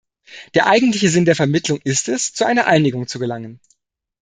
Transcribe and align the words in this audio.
Der 0.55 0.65
eigentliche 0.65 1.09
Sinn 1.11 1.25
der 1.25 1.35
Vermittlung 1.35 1.79
ist 1.83 2.09
es, 2.09 2.33
zu 2.33 2.43
einer 2.43 2.65
Einigung 2.65 3.05
zu 3.05 3.19
gelangen. 3.19 3.59